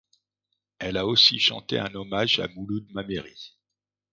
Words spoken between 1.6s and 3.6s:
un hommage à Mouloud Mammeri.